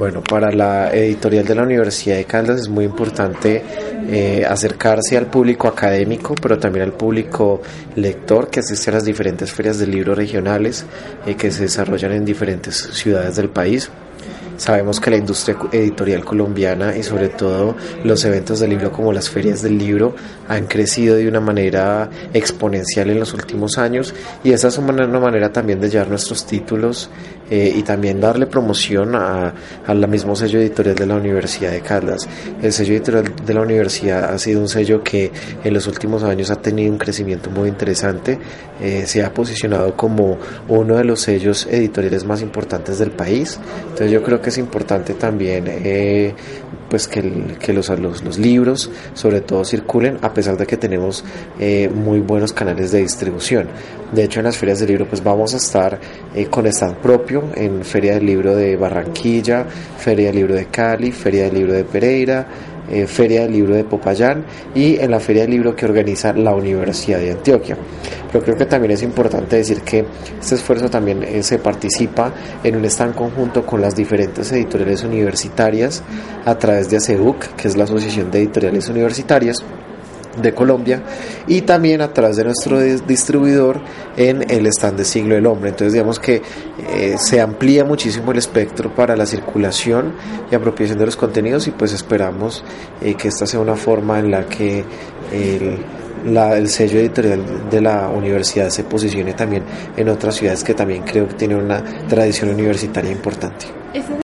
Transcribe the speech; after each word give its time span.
Bueno, 0.00 0.22
para 0.22 0.50
la 0.50 0.90
editorial 0.94 1.44
de 1.44 1.54
la 1.54 1.62
Universidad 1.62 2.16
de 2.16 2.24
Caldas 2.24 2.60
es 2.60 2.70
muy 2.70 2.86
importante 2.86 3.62
eh, 4.08 4.46
acercarse 4.48 5.18
al 5.18 5.26
público 5.26 5.68
académico, 5.68 6.34
pero 6.40 6.58
también 6.58 6.86
al 6.86 6.94
público 6.94 7.60
lector 7.96 8.48
que 8.48 8.60
asiste 8.60 8.88
a 8.88 8.94
las 8.94 9.04
diferentes 9.04 9.52
ferias 9.52 9.78
de 9.78 9.86
libros 9.86 10.16
regionales 10.16 10.86
eh, 11.26 11.34
que 11.34 11.50
se 11.50 11.64
desarrollan 11.64 12.12
en 12.12 12.24
diferentes 12.24 12.76
ciudades 12.94 13.36
del 13.36 13.50
país. 13.50 13.90
Sabemos 14.60 15.00
que 15.00 15.08
la 15.08 15.16
industria 15.16 15.56
editorial 15.72 16.22
colombiana 16.22 16.94
y 16.94 17.02
sobre 17.02 17.30
todo 17.30 17.74
los 18.04 18.22
eventos 18.26 18.60
del 18.60 18.68
libro 18.68 18.92
como 18.92 19.10
las 19.10 19.30
ferias 19.30 19.62
del 19.62 19.78
libro 19.78 20.14
han 20.48 20.66
crecido 20.66 21.16
de 21.16 21.26
una 21.26 21.40
manera 21.40 22.10
exponencial 22.34 23.08
en 23.08 23.20
los 23.20 23.32
últimos 23.32 23.78
años 23.78 24.14
y 24.44 24.52
esa 24.52 24.68
es 24.68 24.76
una 24.76 25.18
manera 25.18 25.50
también 25.50 25.80
de 25.80 25.88
llevar 25.88 26.10
nuestros 26.10 26.44
títulos 26.44 27.08
eh, 27.50 27.72
y 27.74 27.82
también 27.82 28.20
darle 28.20 28.46
promoción 28.46 29.14
a, 29.14 29.54
a 29.86 29.94
la 29.94 30.06
mismo 30.06 30.36
sello 30.36 30.60
editorial 30.60 30.94
de 30.94 31.06
la 31.06 31.16
Universidad 31.16 31.72
de 31.72 31.80
Caldas. 31.80 32.28
El 32.62 32.72
sello 32.74 32.92
editorial 32.92 33.34
de 33.44 33.54
la 33.54 33.62
universidad 33.62 34.32
ha 34.32 34.38
sido 34.38 34.60
un 34.60 34.68
sello 34.68 35.02
que 35.02 35.32
en 35.64 35.72
los 35.72 35.86
últimos 35.86 36.22
años 36.22 36.50
ha 36.50 36.56
tenido 36.56 36.92
un 36.92 36.98
crecimiento 36.98 37.48
muy 37.48 37.70
interesante, 37.70 38.38
eh, 38.82 39.04
se 39.06 39.24
ha 39.24 39.32
posicionado 39.32 39.96
como 39.96 40.38
uno 40.68 40.96
de 40.96 41.04
los 41.04 41.22
sellos 41.22 41.66
editoriales 41.66 42.24
más 42.24 42.42
importantes 42.42 42.98
del 42.98 43.10
país, 43.10 43.58
entonces 43.84 44.10
yo 44.10 44.22
creo 44.22 44.40
que 44.40 44.49
es 44.50 44.58
importante 44.58 45.14
también 45.14 45.64
eh, 45.66 46.34
pues 46.88 47.08
que, 47.08 47.22
los, 47.72 48.38
libros 48.38 48.90
sobre 49.14 49.40
todo 49.40 49.64
circulen 49.64 50.18
a 50.22 50.34
pesar 50.34 50.56
de 50.56 50.66
que 50.66 50.76
tenemos 50.76 51.24
eh, 51.58 51.88
muy 51.88 52.20
buenos 52.20 52.52
canales 52.52 52.92
de 52.92 53.00
distribución. 53.00 53.68
De 54.12 54.24
hecho 54.24 54.40
en 54.40 54.44
las 54.44 54.58
ferias 54.58 54.80
del 54.80 54.88
libro 54.88 55.06
pues 55.06 55.22
vamos 55.22 55.54
a 55.54 55.56
estar 55.56 55.98
eh, 56.34 56.46
con 56.46 56.66
stand 56.66 56.96
propio 56.96 57.44
en 57.54 57.84
Feria 57.84 58.14
del 58.14 58.26
Libro 58.26 58.54
de 58.54 58.76
Barranquilla, 58.76 59.64
Feria 59.98 60.26
del 60.26 60.36
Libro 60.36 60.54
de 60.54 60.66
Cali, 60.66 61.12
Feria 61.12 61.44
del 61.44 61.54
Libro 61.54 61.72
de 61.72 61.84
Pereira, 61.84 62.46
eh, 62.90 63.06
Feria 63.06 63.42
del 63.42 63.52
Libro 63.52 63.74
de 63.74 63.84
Popayán 63.84 64.44
y 64.74 64.96
en 64.96 65.10
la 65.10 65.20
Feria 65.20 65.42
del 65.42 65.52
Libro 65.52 65.74
que 65.74 65.86
organiza 65.86 66.32
la 66.32 66.54
Universidad 66.54 67.18
de 67.18 67.32
Antioquia. 67.32 67.76
Pero 68.30 68.44
creo 68.44 68.56
que 68.56 68.66
también 68.66 68.92
es 68.92 69.02
importante 69.02 69.56
decir 69.56 69.82
que 69.82 70.04
este 70.40 70.54
esfuerzo 70.54 70.88
también 70.88 71.22
eh, 71.22 71.42
se 71.42 71.58
participa 71.58 72.32
en 72.62 72.76
un 72.76 72.84
stand 72.84 73.14
conjunto 73.14 73.64
con 73.66 73.80
las 73.80 73.96
diferentes 73.96 74.50
editoriales 74.52 75.02
universitarias 75.04 76.02
a 76.44 76.56
través 76.56 76.90
de 76.90 76.96
ACEUC, 76.96 77.54
que 77.56 77.68
es 77.68 77.76
la 77.76 77.84
Asociación 77.84 78.30
de 78.30 78.38
Editoriales 78.38 78.88
Universitarias 78.88 79.64
de 80.42 80.54
Colombia 80.54 81.02
y 81.46 81.62
también 81.62 82.00
a 82.00 82.12
través 82.12 82.36
de 82.36 82.44
nuestro 82.44 82.80
distribuidor 82.80 83.80
en 84.16 84.48
el 84.50 84.66
stand 84.66 84.98
de 84.98 85.04
Siglo 85.04 85.34
del 85.34 85.46
Hombre. 85.46 85.70
Entonces 85.70 85.92
digamos 85.92 86.18
que 86.18 86.42
eh, 86.92 87.16
se 87.18 87.40
amplía 87.40 87.84
muchísimo 87.84 88.32
el 88.32 88.38
espectro 88.38 88.94
para 88.94 89.16
la 89.16 89.26
circulación 89.26 90.14
y 90.50 90.54
apropiación 90.54 90.98
de 90.98 91.06
los 91.06 91.16
contenidos 91.16 91.66
y 91.68 91.70
pues 91.70 91.92
esperamos 91.92 92.64
eh, 93.00 93.14
que 93.14 93.28
esta 93.28 93.46
sea 93.46 93.60
una 93.60 93.76
forma 93.76 94.18
en 94.18 94.30
la 94.30 94.46
que 94.46 94.84
el, 95.32 95.78
el 96.24 96.68
sello 96.68 96.98
editorial 97.00 97.70
de 97.70 97.80
la 97.80 98.08
universidad 98.08 98.68
se 98.70 98.84
posicione 98.84 99.32
también 99.34 99.62
en 99.96 100.08
otras 100.08 100.36
ciudades 100.36 100.64
que 100.64 100.74
también 100.74 101.02
creo 101.02 101.28
que 101.28 101.34
tienen 101.34 101.58
una 101.58 101.82
tradición 102.08 102.50
universitaria 102.50 103.10
importante. 103.10 103.66